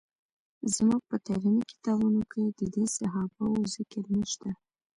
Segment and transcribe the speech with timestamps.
[0.75, 4.49] زموږ په تعلیمي کتابونو کې د دې صحابه وو ذکر نشته.